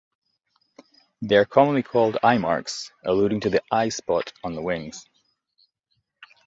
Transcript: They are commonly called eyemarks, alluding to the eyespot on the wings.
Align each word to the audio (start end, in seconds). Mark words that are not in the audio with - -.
They 1.21 1.35
are 1.37 1.45
commonly 1.45 1.83
called 1.83 2.17
eyemarks, 2.23 2.89
alluding 3.05 3.41
to 3.41 3.51
the 3.51 3.61
eyespot 3.71 4.31
on 4.43 4.55
the 4.55 4.61
wings. 4.63 5.05